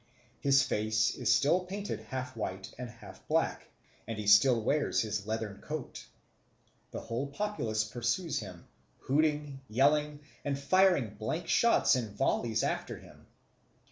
His 0.39 0.63
face 0.63 1.13
is 1.13 1.31
still 1.31 1.59
painted 1.59 1.99
half 1.99 2.35
white 2.35 2.73
and 2.79 2.89
half 2.89 3.27
black, 3.27 3.67
and 4.07 4.17
he 4.17 4.25
still 4.25 4.59
wears 4.59 5.01
his 5.01 5.27
leathern 5.27 5.61
coat. 5.61 6.07
The 6.89 7.01
whole 7.01 7.27
populace 7.27 7.83
pursues 7.83 8.39
him, 8.39 8.65
hooting, 9.01 9.61
yelling, 9.69 10.21
and 10.43 10.57
firing 10.57 11.13
blank 11.19 11.47
shots 11.47 11.95
in 11.95 12.15
volleys 12.15 12.63
after 12.63 12.97
him. 12.97 13.27